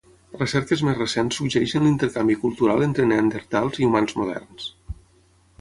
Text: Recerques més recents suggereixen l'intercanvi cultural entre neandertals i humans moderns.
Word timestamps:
Recerques 0.35 0.79
més 0.87 0.95
recents 1.01 1.37
suggereixen 1.41 1.85
l'intercanvi 1.87 2.37
cultural 2.45 2.87
entre 2.89 3.07
neandertals 3.13 3.81
i 3.83 3.89
humans 3.91 4.17
moderns. 4.23 4.71